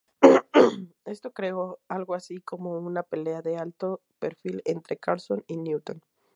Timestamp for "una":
2.71-3.03